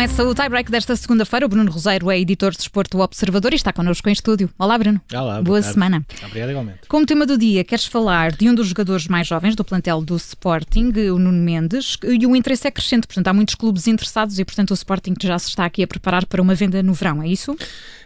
Começa 0.00 0.24
o 0.24 0.34
tie-break 0.34 0.70
desta 0.70 0.96
segunda-feira. 0.96 1.44
O 1.44 1.48
Bruno 1.50 1.70
Roseiro 1.70 2.10
é 2.10 2.18
editor 2.18 2.52
de 2.52 2.56
Desporto 2.56 2.96
do 2.96 3.02
Observador 3.02 3.52
e 3.52 3.56
está 3.56 3.70
connosco 3.70 4.08
em 4.08 4.12
estúdio. 4.12 4.48
Olá, 4.58 4.78
Bruno. 4.78 4.98
Olá, 5.12 5.34
boa, 5.34 5.42
boa 5.42 5.62
semana. 5.62 6.02
Obrigado, 6.24 6.48
igualmente. 6.48 6.78
Como 6.88 7.04
tema 7.04 7.26
do 7.26 7.36
dia, 7.36 7.62
queres 7.62 7.84
falar 7.84 8.32
de 8.32 8.48
um 8.48 8.54
dos 8.54 8.68
jogadores 8.68 9.06
mais 9.08 9.26
jovens 9.26 9.54
do 9.54 9.62
plantel 9.62 10.00
do 10.00 10.16
Sporting, 10.16 10.90
o 11.12 11.18
Nuno 11.18 11.44
Mendes, 11.44 11.98
e 12.02 12.26
o 12.26 12.34
interesse 12.34 12.66
é 12.66 12.70
crescente. 12.70 13.06
Portanto, 13.06 13.28
há 13.28 13.34
muitos 13.34 13.54
clubes 13.54 13.86
interessados 13.86 14.38
e, 14.38 14.44
portanto, 14.44 14.70
o 14.70 14.74
Sporting 14.74 15.12
já 15.22 15.38
se 15.38 15.50
está 15.50 15.66
aqui 15.66 15.82
a 15.82 15.86
preparar 15.86 16.24
para 16.24 16.40
uma 16.40 16.54
venda 16.54 16.82
no 16.82 16.94
verão, 16.94 17.22
é 17.22 17.28
isso? 17.28 17.54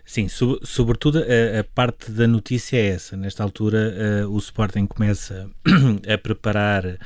Sim, 0.07 0.29
so, 0.29 0.61
sobretudo 0.63 1.19
a, 1.19 1.61
a, 1.61 1.65
parte 1.65 2.11
da 2.11 2.27
notícia 2.27 2.77
é 2.77 2.89
essa. 2.89 3.17
Nesta 3.17 3.43
altura, 3.43 4.25
uh, 4.27 4.31
o 4.31 4.39
Sporting 4.39 4.87
começa 4.87 5.49
a 6.13 6.19
preparar 6.19 6.85
uh, 6.85 6.99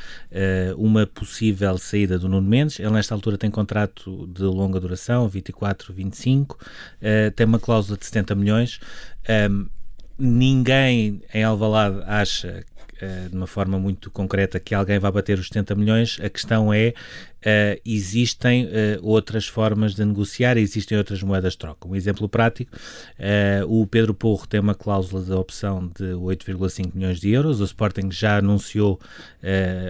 uma 0.77 1.07
possível 1.07 1.79
saída 1.79 2.19
do 2.19 2.29
Nuno 2.29 2.49
Mendes. 2.49 2.81
Ele, 2.81 2.91
nesta 2.91 3.15
altura, 3.15 3.39
tem 3.39 3.51
contrato 3.51 4.27
de 4.27 4.43
longa 4.43 4.78
duração, 4.79 5.29
24, 5.29 5.93
25, 5.93 6.57
uh, 6.57 7.31
tem 7.33 7.47
uma 7.47 7.59
cláusula 7.59 7.99
de 7.99 8.07
70 8.07 8.35
milhões. 8.35 8.81
Um, 9.51 9.67
ninguém 10.19 11.23
em 11.33 11.45
Alvalade 11.45 12.03
acha 12.07 12.65
de 13.31 13.37
uma 13.37 13.47
forma 13.47 13.79
muito 13.79 14.11
concreta 14.11 14.59
que 14.59 14.75
alguém 14.75 14.99
vai 14.99 15.11
bater 15.11 15.39
os 15.39 15.49
70 15.49 15.75
milhões. 15.75 16.19
A 16.23 16.29
questão 16.29 16.73
é, 16.73 16.95
uh, 17.39 17.81
existem 17.85 18.67
uh, 18.67 18.69
outras 19.03 19.47
formas 19.47 19.95
de 19.95 20.05
negociar, 20.05 20.57
existem 20.57 20.97
outras 20.99 21.23
moedas 21.23 21.53
de 21.53 21.59
troca. 21.59 21.89
Um 21.89 21.95
exemplo 21.95 22.29
prático, 22.29 22.77
o 23.69 23.87
Pedro 23.87 24.15
Porro 24.15 24.47
tem 24.47 24.61
uma 24.61 24.75
cláusula 24.75 25.23
de 25.23 25.33
opção 25.33 25.91
de 25.99 26.13
8,5 26.15 26.95
milhões 26.95 27.21
de 27.21 27.31
euros. 27.31 27.61
O 27.61 27.65
Sporting 27.65 28.11
já 28.11 28.39
anunciou 28.39 29.01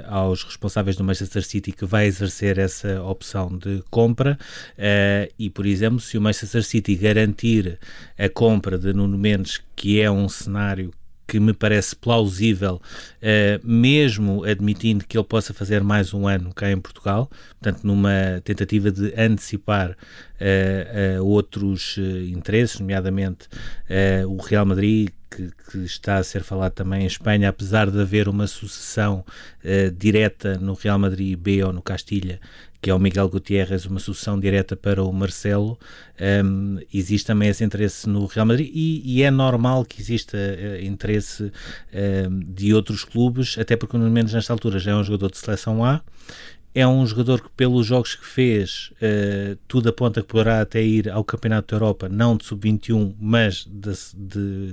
aos 0.06 0.42
responsáveis 0.42 0.96
do 0.96 1.04
Manchester 1.04 1.42
City 1.44 1.72
que 1.72 1.84
vai 1.84 2.06
exercer 2.06 2.58
essa 2.58 3.02
opção 3.02 3.56
de 3.56 3.82
compra 3.90 4.38
e, 5.38 5.50
por 5.50 5.66
exemplo, 5.66 6.00
se 6.00 6.16
o 6.16 6.20
Manchester 6.20 6.62
City 6.62 6.94
garantir 6.94 7.78
a 8.18 8.28
compra 8.28 8.78
de 8.78 8.92
Nuno 8.92 9.18
Mendes, 9.18 9.60
que 9.76 10.00
é 10.00 10.10
um 10.10 10.28
cenário 10.28 10.92
que 11.28 11.38
me 11.38 11.52
parece 11.52 11.94
plausível, 11.94 12.76
uh, 12.76 13.60
mesmo 13.62 14.44
admitindo 14.44 15.04
que 15.06 15.18
ele 15.18 15.26
possa 15.26 15.52
fazer 15.52 15.84
mais 15.84 16.14
um 16.14 16.26
ano 16.26 16.54
cá 16.54 16.72
em 16.72 16.80
Portugal, 16.80 17.30
portanto, 17.60 17.84
numa 17.84 18.40
tentativa 18.42 18.90
de 18.90 19.12
antecipar 19.14 19.90
uh, 19.90 21.20
uh, 21.20 21.26
outros 21.26 21.98
interesses, 22.32 22.80
nomeadamente 22.80 23.46
o 24.26 24.40
Real 24.40 24.64
Madrid, 24.64 25.10
que, 25.30 25.50
que, 25.70 25.78
está 25.84 26.16
a 26.16 26.24
ser 26.24 26.42
falado 26.42 26.72
também 26.72 27.02
em 27.02 27.06
Espanha, 27.06 27.50
apesar 27.50 27.90
de 27.90 28.00
haver 28.00 28.28
uma 28.28 28.46
sucessão 28.46 29.24
direta 29.96 30.56
no 30.56 30.72
Real 30.72 30.98
Madrid 30.98 31.38
B 31.38 31.62
ou 31.62 31.72
no 31.72 31.82
Castilha, 31.82 32.40
que 32.80 32.90
é 32.90 32.94
o 32.94 32.98
Miguel 32.98 33.28
Gutierrez, 33.28 33.86
uma 33.86 33.98
sucessão 33.98 34.38
direta 34.38 34.76
para 34.76 35.02
o 35.02 35.12
Marcelo. 35.12 35.78
Um, 36.44 36.78
existe 36.92 37.26
também 37.26 37.48
esse 37.48 37.64
interesse 37.64 38.08
no 38.08 38.26
Real 38.26 38.46
Madrid 38.46 38.70
e, 38.72 39.02
e 39.04 39.22
é 39.22 39.30
normal 39.30 39.84
que 39.84 40.00
exista 40.00 40.36
uh, 40.36 40.84
interesse 40.84 41.44
uh, 41.44 42.44
de 42.46 42.72
outros 42.72 43.04
clubes, 43.04 43.58
até 43.58 43.76
porque, 43.76 43.96
no 43.96 44.08
menos 44.10 44.32
nesta 44.32 44.52
altura, 44.52 44.78
já 44.78 44.92
é 44.92 44.94
um 44.94 45.04
jogador 45.04 45.30
de 45.30 45.38
seleção 45.38 45.84
A. 45.84 46.00
É 46.74 46.86
um 46.86 47.04
jogador 47.04 47.40
que, 47.40 47.48
pelos 47.56 47.86
jogos 47.86 48.14
que 48.14 48.24
fez, 48.24 48.92
uh, 49.02 49.58
tudo 49.66 49.88
aponta 49.88 50.20
que 50.20 50.28
poderá 50.28 50.60
até 50.60 50.80
ir 50.80 51.10
ao 51.10 51.24
Campeonato 51.24 51.74
da 51.74 51.76
Europa, 51.76 52.08
não 52.08 52.36
de 52.36 52.44
sub-21, 52.44 53.14
mas 53.18 53.66
da, 53.66 53.90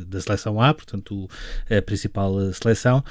da 0.06 0.22
seleção 0.22 0.62
A, 0.62 0.74
portanto, 0.74 1.28
a 1.68 1.82
principal 1.82 2.54
seleção. 2.54 3.04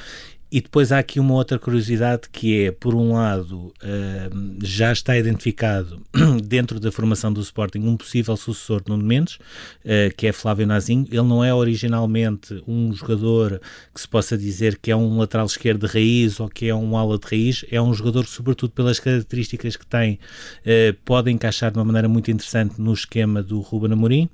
E 0.55 0.61
depois 0.61 0.93
há 0.93 1.01
aqui 1.01 1.19
uma 1.19 1.35
outra 1.35 1.59
curiosidade 1.59 2.29
que 2.31 2.67
é, 2.67 2.71
por 2.71 2.95
um 2.95 3.15
lado, 3.15 3.73
uh, 3.83 4.57
já 4.63 4.93
está 4.93 5.19
identificado 5.19 6.01
dentro 6.45 6.79
da 6.79 6.93
formação 6.93 7.33
do 7.33 7.41
Sporting 7.41 7.81
um 7.81 7.97
possível 7.97 8.37
sucessor 8.37 8.81
de 8.81 8.89
Nuno 8.89 9.03
Mendes, 9.03 9.35
uh, 9.35 10.15
que 10.17 10.29
é 10.29 10.33
Flávio 10.33 10.65
Nazinho. 10.65 11.09
Ele 11.11 11.23
não 11.23 11.43
é 11.43 11.53
originalmente 11.53 12.63
um 12.69 12.93
jogador 12.93 13.61
que 13.93 14.01
se 14.01 14.07
possa 14.07 14.39
dizer 14.39 14.79
que 14.79 14.93
é 14.93 14.97
um 14.97 15.19
lateral 15.19 15.45
esquerdo 15.45 15.89
de 15.89 15.93
raiz 15.93 16.39
ou 16.39 16.49
que 16.49 16.69
é 16.69 16.75
um 16.75 16.97
ala 16.97 17.19
de 17.19 17.27
raiz. 17.27 17.65
É 17.69 17.83
um 17.83 17.93
jogador 17.93 18.23
que, 18.23 18.31
sobretudo 18.31 18.71
pelas 18.75 19.01
características 19.01 19.75
que 19.75 19.85
tem, 19.85 20.21
uh, 20.61 20.95
pode 21.05 21.33
encaixar 21.33 21.73
de 21.73 21.79
uma 21.79 21.85
maneira 21.85 22.09
muito 22.09 22.31
interessante 22.31 22.81
no 22.81 22.95
esquema 22.95 23.43
do 23.43 23.59
Ruben 23.59 23.93
Amorim. 23.93 24.31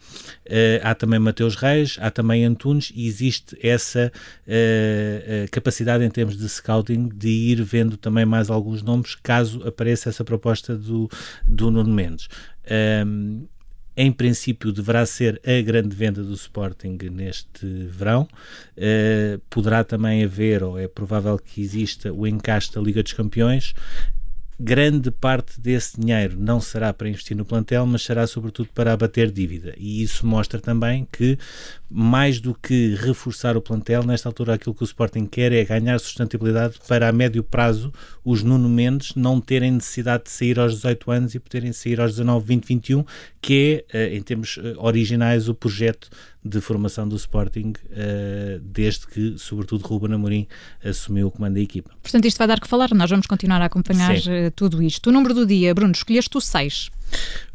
há 0.83 0.95
também 0.95 1.19
Mateus 1.19 1.55
Reis, 1.55 1.97
há 1.99 2.11
também 2.11 2.45
Antunes 2.45 2.93
e 2.95 3.07
existe 3.07 3.57
essa 3.63 4.13
capacidade 5.51 6.10
em 6.11 6.13
termos 6.13 6.37
de 6.37 6.49
scouting, 6.49 7.09
de 7.09 7.29
ir 7.29 7.63
vendo 7.63 7.97
também 7.97 8.27
mais 8.27 8.51
alguns 8.51 8.83
nomes, 8.83 9.15
caso 9.15 9.67
apareça 9.67 10.09
essa 10.09 10.25
proposta 10.25 10.77
do, 10.77 11.09
do 11.47 11.71
Nuno 11.71 11.95
Mendes. 11.95 12.29
Um, 13.07 13.47
em 13.97 14.11
princípio 14.11 14.73
deverá 14.73 15.05
ser 15.07 15.41
a 15.45 15.63
grande 15.63 15.95
venda 15.95 16.23
do 16.23 16.35
Sporting 16.35 16.99
neste 17.13 17.67
verão. 17.67 18.27
Uh, 18.77 19.39
poderá 19.49 19.85
também 19.85 20.25
haver, 20.25 20.63
ou 20.65 20.79
é 20.79 20.89
provável 20.89 21.39
que 21.39 21.61
exista, 21.61 22.13
o 22.13 22.27
encaixe 22.27 22.73
da 22.73 22.81
Liga 22.81 23.03
dos 23.03 23.13
Campeões 23.13 23.75
grande 24.63 25.11
parte 25.11 25.59
desse 25.59 25.99
dinheiro 25.99 26.37
não 26.39 26.61
será 26.61 26.93
para 26.93 27.09
investir 27.09 27.35
no 27.35 27.47
plantel, 27.47 27.87
mas 27.87 28.03
será 28.03 28.27
sobretudo 28.27 28.69
para 28.75 28.93
abater 28.93 29.31
dívida. 29.31 29.73
E 29.79 30.03
isso 30.03 30.27
mostra 30.27 30.61
também 30.61 31.09
que, 31.11 31.39
mais 31.91 32.41
do 32.41 32.55
que 32.55 32.95
reforçar 32.97 33.57
o 33.57 33.63
plantel, 33.63 34.03
nesta 34.03 34.29
altura 34.29 34.55
aquilo 34.55 34.75
que 34.75 34.83
o 34.83 34.85
Sporting 34.85 35.25
quer 35.25 35.51
é 35.53 35.65
ganhar 35.65 35.99
sustentabilidade 35.99 36.75
para 36.87 37.09
a 37.09 37.13
médio 37.13 37.43
prazo 37.43 37.91
os 38.23 38.43
Nuno 38.43 38.69
Mendes 38.69 39.15
não 39.15 39.41
terem 39.41 39.73
necessidade 39.73 40.25
de 40.25 40.31
sair 40.31 40.59
aos 40.59 40.75
18 40.75 41.11
anos 41.11 41.35
e 41.35 41.41
poderem 41.41 41.73
sair 41.73 41.99
aos 41.99 42.11
19, 42.11 42.47
20, 42.47 42.65
21, 42.67 43.05
que 43.41 43.85
é, 43.93 43.99
eh, 43.99 44.17
em 44.17 44.23
termos 44.23 44.59
eh, 44.63 44.75
originais, 44.77 45.49
o 45.49 45.55
projeto 45.55 46.11
de 46.45 46.61
formação 46.61 47.07
do 47.07 47.17
Sporting 47.17 47.75
uh, 47.91 48.59
desde 48.61 49.07
que, 49.07 49.39
sobretudo, 49.39 49.87
Ruben 49.87 50.15
Amorim 50.15 50.47
assumiu 50.83 51.27
o 51.27 51.31
comando 51.31 51.55
da 51.55 51.61
equipa. 51.61 51.91
Portanto, 52.03 52.25
isto 52.25 52.39
vai 52.39 52.47
dar 52.47 52.61
que 52.61 52.67
falar, 52.67 52.93
nós 52.95 53.11
vamos 53.11 53.27
continuar 53.27 53.61
a 53.61 53.67
acompanhar 53.67 54.19
Sim. 54.19 54.31
Eh, 54.31 54.51
tudo 54.51 54.83
isto. 54.83 55.09
O 55.09 55.13
número 55.13 55.35
do 55.35 55.45
dia, 55.45 55.75
Bruno, 55.75 55.93
escolheste 55.93 56.37
o 56.37 56.41
6. 56.41 56.91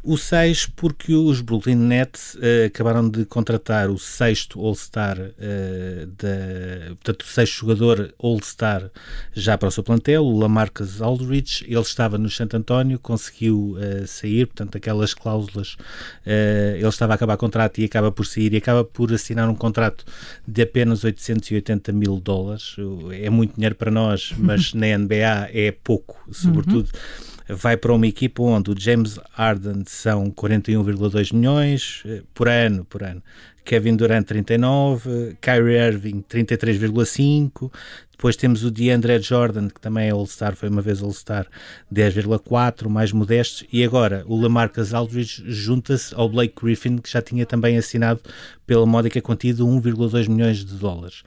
O 0.07 0.17
6, 0.17 0.67
porque 0.75 1.15
os 1.15 1.41
Brooklyn 1.41 1.77
Nets 1.77 2.35
uh, 2.35 2.67
acabaram 2.67 3.09
de 3.09 3.25
contratar 3.25 3.89
o 3.89 3.97
sexto 3.97 4.63
All-Star, 4.63 5.17
uh, 5.19 6.95
portanto, 6.97 7.21
o 7.23 7.25
sexto 7.25 7.61
jogador 7.61 8.13
All-Star 8.19 8.91
já 9.33 9.57
para 9.57 9.67
o 9.67 9.71
seu 9.71 9.83
plantel, 9.83 10.23
o 10.23 10.37
Lamarcus 10.37 11.01
Aldridge. 11.01 11.65
Ele 11.67 11.79
estava 11.79 12.19
no 12.19 12.29
Santo 12.29 12.55
António, 12.55 12.99
conseguiu 12.99 13.77
uh, 13.79 14.05
sair, 14.05 14.45
portanto, 14.45 14.77
aquelas 14.77 15.15
cláusulas, 15.15 15.75
ele 16.23 16.87
estava 16.87 17.13
a 17.13 17.15
acabar 17.15 17.35
contrato 17.35 17.79
e 17.79 17.85
acaba 17.85 18.11
por 18.11 18.27
sair 18.27 18.53
e 18.53 18.57
acaba 18.57 18.83
por 18.83 19.11
assinar 19.11 19.49
um 19.49 19.55
contrato 19.55 20.05
de 20.47 20.61
apenas 20.61 21.03
880 21.03 21.91
mil 21.91 22.19
dólares. 22.19 22.75
É 23.11 23.31
muito 23.31 23.55
dinheiro 23.55 23.73
para 23.73 23.89
nós, 23.89 24.35
mas 24.37 24.71
na 24.75 24.95
NBA 24.95 25.49
é 25.51 25.71
pouco, 25.71 26.15
sobretudo. 26.31 26.91
Uhum 26.93 27.34
vai 27.47 27.77
para 27.77 27.93
uma 27.93 28.07
equipa 28.07 28.41
onde 28.41 28.71
o 28.71 28.75
James 28.79 29.19
Harden 29.33 29.83
são 29.85 30.31
41,2 30.31 31.33
milhões 31.33 32.03
eh, 32.05 32.23
por 32.33 32.47
ano, 32.47 32.85
por 32.85 33.03
ano. 33.03 33.21
Kevin 33.65 33.95
Durant 33.95 34.23
39, 34.23 35.37
Kyrie 35.41 35.77
Irving 35.77 36.23
33,5, 36.29 37.71
depois 38.15 38.37
temos 38.37 38.63
o 38.63 38.71
DeAndre 38.71 39.21
Jordan, 39.21 39.67
que 39.67 39.79
também 39.79 40.07
é 40.07 40.11
All-Star, 40.11 40.55
foi 40.55 40.69
uma 40.69 40.81
vez 40.81 41.01
All-Star, 41.01 41.45
10,4, 41.93 42.87
mais 42.87 43.11
modestos. 43.11 43.65
E 43.71 43.83
agora 43.83 44.23
o 44.25 44.39
Lamarcus 44.39 44.93
Aldridge 44.93 45.43
junta-se 45.45 46.15
ao 46.15 46.29
Blake 46.29 46.55
Griffin, 46.59 46.97
que 46.97 47.11
já 47.11 47.21
tinha 47.21 47.45
também 47.45 47.77
assinado 47.77 48.21
pela 48.65 48.85
módica 48.85 49.19
de 49.19 49.25
1,2 49.27 50.27
milhões 50.27 50.65
de 50.65 50.73
dólares. 50.75 51.23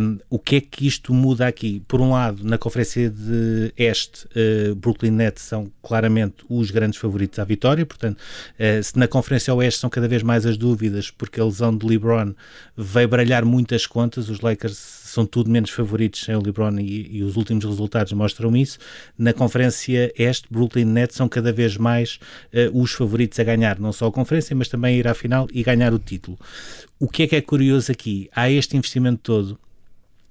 Um, 0.00 0.18
o 0.28 0.38
que 0.38 0.56
é 0.56 0.60
que 0.60 0.86
isto 0.86 1.12
muda 1.14 1.46
aqui? 1.46 1.82
Por 1.86 2.00
um 2.00 2.10
lado, 2.10 2.42
na 2.44 2.58
conferência 2.58 3.08
de 3.08 3.72
Este, 3.76 4.26
uh, 4.26 4.74
Brooklyn 4.74 5.10
Nets 5.10 5.42
são 5.42 5.70
claramente 5.82 6.44
os 6.48 6.70
grandes 6.70 6.98
favoritos 6.98 7.38
à 7.38 7.44
vitória, 7.44 7.84
portanto, 7.86 8.18
uh, 8.18 8.82
se 8.82 8.98
na 8.98 9.06
conferência 9.06 9.54
Oeste 9.54 9.80
são 9.80 9.90
cada 9.90 10.08
vez 10.08 10.22
mais 10.22 10.44
as 10.44 10.56
dúvidas, 10.56 11.10
porque 11.10 11.40
a 11.40 11.44
lesão 11.66 11.76
de 11.76 11.86
LeBron 11.86 12.34
veio 12.76 13.08
baralhar 13.08 13.44
muitas 13.44 13.86
contas, 13.86 14.28
os 14.28 14.40
Lakers 14.40 14.76
são 14.76 15.24
tudo 15.24 15.50
menos 15.50 15.70
favoritos 15.70 16.24
sem 16.24 16.34
o 16.34 16.42
LeBron 16.42 16.78
e, 16.78 17.18
e, 17.18 17.22
os 17.22 17.36
últimos 17.36 17.64
resultados 17.64 18.12
mostram 18.12 18.54
isso. 18.56 18.78
Na 19.16 19.32
conferência 19.32 20.12
este, 20.16 20.46
Brooklyn 20.50 20.84
Nets 20.84 21.16
são 21.16 21.28
cada 21.28 21.52
vez 21.52 21.76
mais 21.76 22.18
uh, 22.52 22.80
os 22.80 22.92
favoritos 22.92 23.38
a 23.40 23.44
ganhar, 23.44 23.78
não 23.78 23.92
só 23.92 24.06
a 24.06 24.12
conferência, 24.12 24.54
mas 24.54 24.68
também 24.68 24.98
ir 24.98 25.08
à 25.08 25.14
final 25.14 25.48
e 25.52 25.62
ganhar 25.62 25.94
o 25.94 25.98
título. 25.98 26.38
O 26.98 27.08
que 27.08 27.22
é 27.22 27.26
que 27.26 27.36
é 27.36 27.40
curioso 27.40 27.90
aqui? 27.90 28.28
Há 28.34 28.50
este 28.50 28.76
investimento 28.76 29.20
todo 29.22 29.58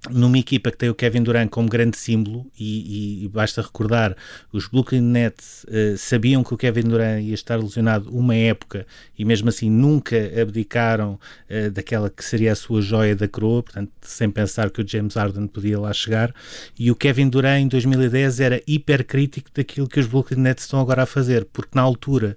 numa 0.09 0.37
equipa 0.37 0.71
que 0.71 0.77
tem 0.77 0.89
o 0.89 0.95
Kevin 0.95 1.23
Durant 1.23 1.49
como 1.49 1.67
grande 1.67 1.97
símbolo 1.97 2.45
e, 2.57 3.23
e, 3.23 3.27
basta 3.27 3.61
recordar 3.61 4.15
os 4.51 4.67
Brooklyn 4.67 5.01
Nets 5.01 5.65
uh, 5.65 5.97
sabiam 5.97 6.43
que 6.43 6.53
o 6.53 6.57
Kevin 6.57 6.83
Durant 6.83 7.23
ia 7.23 7.33
estar 7.33 7.57
lesionado 7.57 8.09
uma 8.15 8.35
época 8.35 8.85
e 9.17 9.25
mesmo 9.25 9.49
assim 9.49 9.69
nunca 9.69 10.15
abdicaram 10.39 11.19
uh, 11.49 11.71
daquela 11.71 12.09
que 12.09 12.23
seria 12.23 12.51
a 12.51 12.55
sua 12.55 12.81
joia 12.81 13.15
da 13.15 13.27
coroa, 13.27 13.63
portanto 13.63 13.91
sem 14.01 14.29
pensar 14.29 14.69
que 14.69 14.81
o 14.81 14.87
James 14.87 15.15
Harden 15.15 15.47
podia 15.47 15.79
lá 15.79 15.91
chegar. 15.93 16.33
E 16.77 16.91
o 16.91 16.95
Kevin 16.95 17.29
Durant 17.29 17.63
em 17.63 17.67
2010 17.67 18.39
era 18.39 18.61
hipercrítico 18.67 19.49
daquilo 19.53 19.87
que 19.87 19.99
os 19.99 20.07
Brooklyn 20.07 20.41
Nets 20.41 20.65
estão 20.65 20.79
agora 20.79 21.03
a 21.03 21.05
fazer, 21.05 21.45
porque 21.45 21.71
na 21.73 21.81
altura 21.81 22.35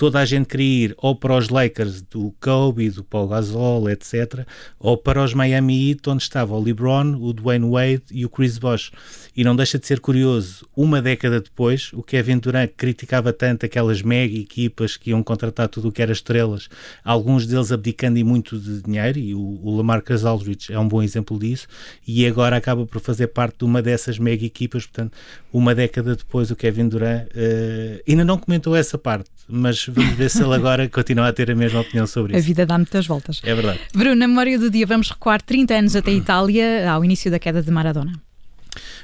toda 0.00 0.18
a 0.18 0.24
gente 0.24 0.46
queria 0.46 0.86
ir 0.86 0.94
ou 0.96 1.14
para 1.14 1.36
os 1.36 1.50
Lakers 1.50 2.00
do 2.00 2.34
Kobe, 2.40 2.88
do 2.88 3.04
Paul 3.04 3.28
Gasol, 3.28 3.90
etc., 3.90 4.46
ou 4.78 4.96
para 4.96 5.22
os 5.22 5.34
Miami 5.34 5.90
Heat, 5.90 6.08
onde 6.08 6.22
estava 6.22 6.54
o 6.54 6.58
LeBron, 6.58 7.18
o 7.20 7.34
Dwayne 7.34 7.68
Wade 7.70 8.04
e 8.10 8.24
o 8.24 8.30
Chris 8.30 8.56
Bosh. 8.56 8.92
E 9.36 9.44
não 9.44 9.54
deixa 9.54 9.78
de 9.78 9.86
ser 9.86 10.00
curioso, 10.00 10.66
uma 10.74 11.02
década 11.02 11.38
depois, 11.38 11.90
o 11.92 12.02
Kevin 12.02 12.38
Durant 12.38 12.70
criticava 12.78 13.30
tanto 13.30 13.66
aquelas 13.66 14.00
mega 14.00 14.34
equipas 14.38 14.96
que 14.96 15.10
iam 15.10 15.22
contratar 15.22 15.68
tudo 15.68 15.88
o 15.88 15.92
que 15.92 16.00
era 16.00 16.12
estrelas, 16.12 16.70
alguns 17.04 17.46
deles 17.46 17.70
abdicando 17.70 18.18
e 18.18 18.24
muito 18.24 18.58
de 18.58 18.80
dinheiro, 18.80 19.18
e 19.18 19.34
o, 19.34 19.60
o 19.62 19.76
Lamarcus 19.76 20.24
Aldridge 20.24 20.72
é 20.72 20.78
um 20.78 20.88
bom 20.88 21.02
exemplo 21.02 21.38
disso, 21.38 21.68
e 22.08 22.26
agora 22.26 22.56
acaba 22.56 22.86
por 22.86 23.02
fazer 23.02 23.26
parte 23.26 23.58
de 23.58 23.64
uma 23.66 23.82
dessas 23.82 24.18
mega 24.18 24.46
equipas, 24.46 24.86
portanto, 24.86 25.12
uma 25.52 25.74
década 25.74 26.16
depois 26.16 26.50
o 26.50 26.56
Kevin 26.56 26.88
Durant 26.88 27.26
uh, 27.26 28.02
ainda 28.08 28.24
não 28.24 28.38
comentou 28.38 28.74
essa 28.74 28.96
parte, 28.96 29.28
mas 29.46 29.89
vamos 29.90 30.14
ver 30.14 30.30
se 30.30 30.42
ele 30.42 30.54
agora 30.54 30.88
continua 30.88 31.28
a 31.28 31.32
ter 31.32 31.50
a 31.50 31.54
mesma 31.54 31.80
opinião 31.80 32.06
sobre 32.06 32.32
isso. 32.32 32.44
A 32.44 32.46
vida 32.46 32.66
dá 32.66 32.78
muitas 32.78 33.06
voltas. 33.06 33.40
É 33.44 33.54
verdade. 33.54 33.80
Bruno, 33.92 34.14
na 34.14 34.28
memória 34.28 34.58
do 34.58 34.70
dia 34.70 34.86
vamos 34.86 35.10
recuar 35.10 35.42
30 35.42 35.74
anos 35.74 35.96
até 35.96 36.10
a 36.10 36.14
Itália, 36.14 36.90
ao 36.90 37.04
início 37.04 37.30
da 37.30 37.38
queda 37.38 37.62
de 37.62 37.70
Maradona. 37.70 38.12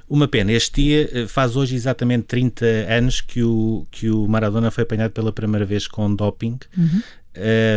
Uma 0.09 0.29
pena. 0.29 0.53
Este 0.53 0.83
dia 0.83 1.11
eh, 1.13 1.27
faz 1.27 1.57
hoje 1.57 1.75
exatamente 1.75 2.25
30 2.25 2.65
anos 2.89 3.21
que 3.21 3.43
o, 3.43 3.87
que 3.91 4.09
o 4.09 4.29
Maradona 4.29 4.71
foi 4.71 4.85
apanhado 4.85 5.11
pela 5.11 5.33
primeira 5.33 5.67
vez 5.67 5.89
com 5.89 6.15
doping. 6.15 6.59
Uhum. 6.77 7.03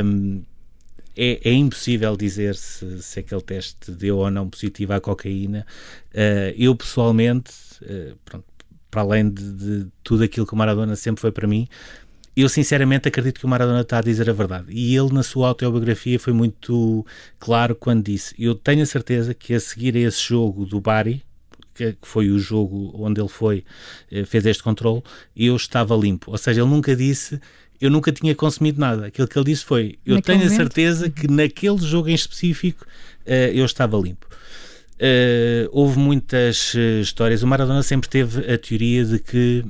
Um, 0.06 0.42
é, 1.18 1.50
é, 1.50 1.54
impossível 1.54 2.16
dizer 2.16 2.56
se, 2.56 3.02
se 3.02 3.20
aquele 3.20 3.42
teste 3.42 3.92
deu 3.92 4.20
ou 4.20 4.30
não 4.30 4.48
positivo 4.48 4.94
à 4.94 5.02
cocaína. 5.02 5.66
Uh, 6.14 6.54
eu, 6.56 6.76
pessoalmente, 6.76 7.52
uh, 7.82 8.16
pronto, 8.24 8.46
para 8.90 9.02
além 9.02 9.30
de, 9.30 9.52
de, 9.54 9.88
tudo 10.04 10.24
aquilo 10.24 10.48
que 10.48 10.54
o 10.54 10.58
Maradona 10.58 10.96
sempre 10.96 11.22
foi 11.22 11.32
para 11.32 11.48
mim, 11.48 11.68
eu 12.42 12.50
sinceramente 12.50 13.08
acredito 13.08 13.40
que 13.40 13.46
o 13.46 13.50
Maradona 13.50 13.82
está 13.82 14.00
a 14.00 14.02
dizer 14.02 14.30
a 14.30 14.34
verdade. 14.34 14.68
E 14.70 14.96
ele, 14.96 15.14
na 15.14 15.24
sua 15.24 15.50
autobiografia, 15.50 16.20
foi 16.20 16.34
muito 16.34 17.06
claro 17.40 17.76
quando 17.76 18.04
disse: 18.04 18.36
Eu 18.38 18.56
tenho 18.56 18.84
a 18.84 18.86
certeza 18.86 19.34
que 19.34 19.54
a 19.54 19.60
seguir 19.60 19.96
a 19.96 20.00
esse 20.00 20.22
jogo 20.22 20.66
do 20.66 20.80
Bari, 20.80 21.24
que 21.74 21.96
foi 22.02 22.30
o 22.30 22.38
jogo 22.38 22.92
onde 22.96 23.22
ele 23.22 23.30
foi, 23.30 23.64
eh, 24.12 24.26
fez 24.26 24.46
este 24.46 24.62
controle, 24.62 25.02
eu 25.36 25.56
estava 25.56 25.96
limpo. 25.96 26.32
Ou 26.32 26.38
seja, 26.38 26.62
ele 26.62 26.70
nunca 26.70 26.96
disse 26.96 27.40
eu 27.80 27.90
nunca 27.90 28.12
tinha 28.12 28.36
consumido 28.36 28.80
nada. 28.80 29.08
Aquilo 29.08 29.28
que 29.28 29.38
ele 29.38 29.46
disse 29.46 29.64
foi: 29.64 29.98
Eu 30.06 30.16
Naquele 30.16 30.40
tenho 30.40 30.52
a 30.52 30.56
certeza 30.56 31.10
que 31.10 31.28
naquele 31.28 31.78
jogo 31.78 32.10
em 32.10 32.14
específico 32.14 32.86
uh, 33.26 33.32
eu 33.54 33.66
estava 33.66 33.98
limpo. 33.98 34.28
Uh, 34.96 35.70
houve 35.72 35.98
muitas 35.98 36.74
uh, 36.74 37.00
histórias. 37.02 37.42
O 37.42 37.48
Maradona 37.48 37.82
sempre 37.82 38.10
teve 38.10 38.52
a 38.52 38.58
teoria 38.58 39.06
de 39.06 39.20
que 39.20 39.64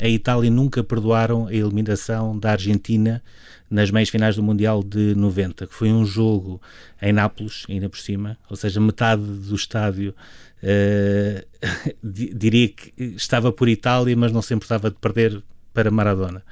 a 0.00 0.08
Itália 0.08 0.50
nunca 0.50 0.82
perdoaram 0.82 1.46
a 1.46 1.54
eliminação 1.54 2.38
da 2.38 2.52
Argentina 2.52 3.22
nas 3.70 3.90
meias 3.90 4.08
finais 4.08 4.34
do 4.34 4.42
Mundial 4.42 4.82
de 4.82 5.14
90, 5.14 5.66
que 5.66 5.74
foi 5.74 5.92
um 5.92 6.04
jogo 6.04 6.60
em 7.00 7.12
Nápoles, 7.12 7.64
ainda 7.68 7.88
por 7.88 7.98
cima, 7.98 8.36
ou 8.48 8.56
seja, 8.56 8.80
metade 8.80 9.22
do 9.22 9.54
estádio 9.54 10.14
uh, 10.62 11.96
diria 12.02 12.68
que 12.68 12.92
estava 12.98 13.52
por 13.52 13.68
Itália, 13.68 14.16
mas 14.16 14.32
não 14.32 14.42
se 14.42 14.52
importava 14.54 14.90
de 14.90 14.96
perder 14.96 15.42
para 15.72 15.90
Maradona. 15.90 16.42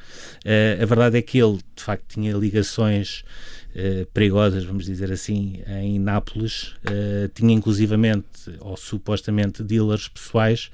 Uh, 0.45 0.83
a 0.83 0.87
verdade 0.87 1.19
é 1.19 1.23
que 1.23 1.39
ele, 1.39 1.59
de 1.75 1.83
facto, 1.83 2.05
tinha 2.15 2.33
ligações 2.35 3.25
uh, 3.75 4.07
perigosas, 4.13 4.65
vamos 4.65 4.85
dizer 4.85 5.11
assim, 5.11 5.61
em 5.83 5.99
Nápoles. 5.99 6.75
Uh, 6.85 7.29
tinha 7.35 7.53
inclusivamente, 7.53 8.27
ou 8.61 8.77
supostamente, 8.77 9.63
dealers 9.63 10.09
pessoais, 10.09 10.71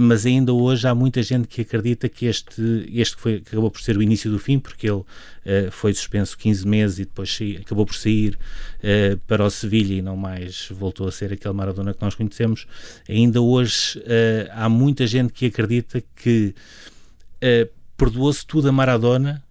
mas 0.00 0.24
ainda 0.24 0.52
hoje 0.52 0.86
há 0.86 0.94
muita 0.94 1.22
gente 1.22 1.48
que 1.48 1.62
acredita 1.62 2.08
que 2.08 2.26
este, 2.26 2.88
este 2.92 3.16
foi, 3.16 3.42
acabou 3.46 3.70
por 3.70 3.80
ser 3.80 3.96
o 3.96 4.02
início 4.02 4.30
do 4.30 4.38
fim, 4.38 4.58
porque 4.58 4.88
ele 4.88 5.02
foi 5.70 5.92
suspenso 5.92 6.36
15 6.38 6.66
meses 6.66 6.98
e 6.98 7.04
depois 7.04 7.38
acabou 7.60 7.86
por 7.86 7.94
sair 7.94 8.38
para 9.26 9.44
o 9.44 9.50
Sevilha 9.50 9.94
e 9.94 10.02
não 10.02 10.16
mais 10.16 10.68
voltou 10.70 11.06
a 11.06 11.12
ser 11.12 11.32
aquele 11.32 11.54
Maradona 11.54 11.94
que 11.94 12.02
nós 12.02 12.14
conhecemos. 12.14 12.66
Ainda 13.08 13.40
hoje 13.40 14.02
há 14.52 14.68
muita 14.68 15.06
gente 15.06 15.32
que 15.32 15.46
acredita 15.46 16.02
que 16.14 16.54
uh, 17.46 17.70
perdoou-se 17.96 18.44
tudo 18.46 18.68
a 18.68 18.72
Maradona, 18.72 19.42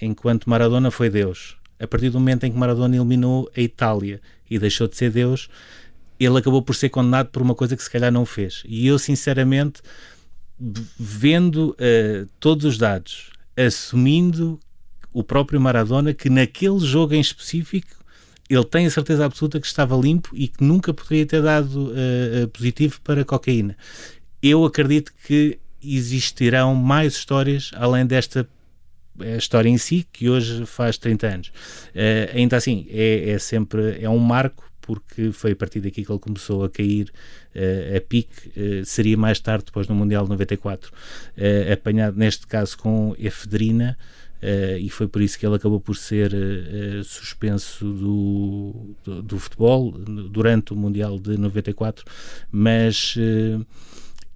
enquanto 0.00 0.50
Maradona 0.50 0.90
foi 0.90 1.08
Deus. 1.08 1.56
A 1.80 1.86
partir 1.86 2.10
do 2.10 2.18
momento 2.18 2.44
em 2.44 2.50
que 2.50 2.58
Maradona 2.58 2.96
eliminou 2.96 3.50
a 3.56 3.60
Itália 3.60 4.20
e 4.50 4.58
deixou 4.58 4.88
de 4.88 4.96
ser 4.96 5.10
Deus, 5.10 5.48
ele 6.18 6.38
acabou 6.38 6.60
por 6.60 6.74
ser 6.74 6.88
condenado 6.88 7.28
por 7.28 7.40
uma 7.40 7.54
coisa 7.54 7.76
que 7.76 7.82
se 7.82 7.90
calhar 7.90 8.10
não 8.10 8.26
fez. 8.26 8.62
E 8.66 8.86
eu, 8.86 8.98
sinceramente, 8.98 9.80
vendo 10.98 11.70
uh, 11.70 12.28
todos 12.40 12.64
os 12.64 12.78
dados, 12.78 13.30
assumindo 13.56 14.58
o 15.12 15.22
próprio 15.22 15.60
Maradona 15.60 16.12
que 16.12 16.28
naquele 16.28 16.80
jogo 16.80 17.14
em 17.14 17.20
específico 17.20 17.96
ele 18.50 18.64
tem 18.64 18.86
a 18.86 18.90
certeza 18.90 19.24
absoluta 19.24 19.60
que 19.60 19.66
estava 19.66 19.96
limpo 19.96 20.30
e 20.34 20.48
que 20.48 20.64
nunca 20.64 20.94
poderia 20.94 21.26
ter 21.26 21.42
dado 21.42 21.90
uh, 21.90 22.48
positivo 22.48 23.00
para 23.02 23.24
cocaína. 23.24 23.76
Eu 24.42 24.64
acredito 24.64 25.12
que 25.26 25.58
existirão 25.82 26.74
mais 26.74 27.14
histórias 27.14 27.70
além 27.74 28.06
desta 28.06 28.48
eh, 29.20 29.36
história 29.36 29.68
em 29.68 29.78
si, 29.78 30.06
que 30.12 30.28
hoje 30.28 30.64
faz 30.66 30.96
30 30.98 31.26
anos. 31.26 31.48
Uh, 31.48 32.36
ainda 32.36 32.56
assim, 32.56 32.86
é, 32.90 33.30
é, 33.30 33.38
sempre 33.38 33.98
é 34.00 34.08
um 34.08 34.18
marco, 34.18 34.64
porque 34.80 35.32
foi 35.32 35.52
a 35.52 35.56
partir 35.56 35.80
daqui 35.80 36.04
que 36.04 36.10
ele 36.10 36.18
começou 36.18 36.64
a 36.64 36.70
cair 36.70 37.10
uh, 37.54 37.96
a 37.96 38.00
pique. 38.00 38.48
Uh, 38.48 38.84
seria 38.84 39.16
mais 39.16 39.40
tarde, 39.40 39.66
depois 39.66 39.88
no 39.88 39.94
Mundial 39.94 40.24
de 40.24 40.30
94, 40.30 40.92
apanhado 41.72 42.16
neste 42.16 42.46
caso 42.46 42.76
com 42.78 43.14
efedrina. 43.18 43.98
e 44.80 44.88
foi 44.88 45.08
por 45.08 45.20
isso 45.20 45.38
que 45.38 45.44
ele 45.44 45.56
acabou 45.56 45.80
por 45.80 45.96
ser 45.96 46.32
suspenso 47.04 47.84
do, 47.84 48.94
do, 49.04 49.22
do, 49.22 49.38
futebol 49.38 49.90
durante 49.90 50.72
o 50.72 50.76
Mundial 50.76 51.18
de 51.18 51.36
94, 51.36 52.04
mas 52.50 53.16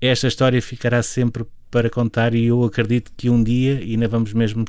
esta 0.08 0.26
história 0.26 0.60
ficará 0.60 1.02
sempre 1.02 1.46
para 1.70 1.88
contar 1.88 2.34
e 2.34 2.46
eu 2.46 2.64
acredito 2.64 3.12
que 3.16 3.30
um 3.30 3.42
dia 3.42 3.78
ainda 3.78 4.08
vamos 4.08 4.32
mesmo 4.32 4.64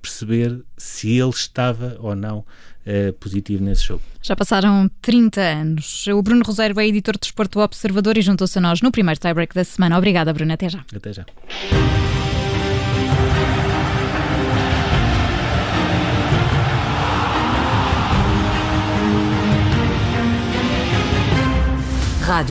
perceber 0.00 0.64
se 0.76 1.18
ele 1.18 1.30
estava 1.30 1.96
ou 2.00 2.14
não 2.14 2.38
uh, 2.38 3.12
positivo 3.14 3.62
nesse 3.62 3.84
jogo. 3.84 4.02
Já 4.22 4.36
passaram 4.36 4.88
30 5.02 5.40
anos. 5.40 6.06
O 6.06 6.22
Bruno 6.22 6.42
Rosário 6.44 6.78
é 6.78 6.86
editor 6.86 7.14
de 7.14 7.20
Desporto 7.20 7.60
Observador 7.60 8.16
e 8.16 8.22
juntou-se 8.22 8.56
a 8.58 8.60
nós 8.60 8.80
no 8.80 8.92
primeiro 8.92 9.20
tiebreak 9.20 9.54
da 9.54 9.64
semana. 9.64 9.98
Obrigada, 9.98 10.32
Bruno. 10.32 10.52
Até 10.52 10.68
já. 10.68 10.84
Até 10.94 11.12
já. 11.12 11.26
Rádio 22.26 22.44